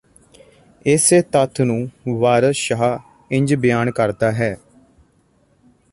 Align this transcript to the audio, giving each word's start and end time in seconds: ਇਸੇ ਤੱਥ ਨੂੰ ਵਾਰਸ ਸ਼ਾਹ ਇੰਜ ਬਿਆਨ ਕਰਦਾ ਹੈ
ਇਸੇ 0.85 1.21
ਤੱਥ 1.21 1.61
ਨੂੰ 1.61 1.89
ਵਾਰਸ 2.19 2.55
ਸ਼ਾਹ 2.57 2.97
ਇੰਜ 3.31 3.53
ਬਿਆਨ 3.55 3.91
ਕਰਦਾ 3.91 4.31
ਹੈ 4.31 4.55